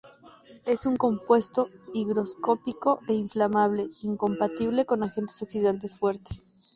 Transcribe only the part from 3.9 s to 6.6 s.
incompatible con agentes oxidantes fuertes.